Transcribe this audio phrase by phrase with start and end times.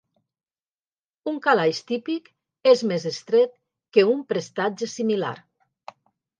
[1.31, 2.33] Un calaix típic
[2.73, 3.55] és més estret
[3.99, 5.35] que un prestatge similar.